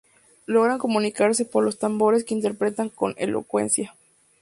[0.47, 3.93] Lograban comunicarse por los tambores que interpretaban con elocuencia.